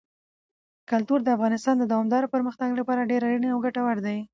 کلتور 0.91 1.19
د 1.23 1.27
افغانستان 1.37 1.75
د 1.79 1.83
دوامداره 1.91 2.31
پرمختګ 2.35 2.69
لپاره 2.79 3.07
ډېر 3.11 3.21
اړین 3.27 3.45
او 3.53 3.59
ګټور 3.65 3.97
دی. 4.05 4.17